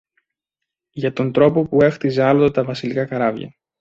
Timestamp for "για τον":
0.91-1.31